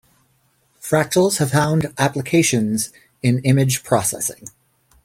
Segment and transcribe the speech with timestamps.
[0.81, 4.47] Fractals have found applications in image processing.